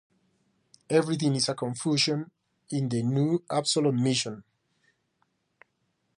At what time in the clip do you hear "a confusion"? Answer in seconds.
1.47-2.31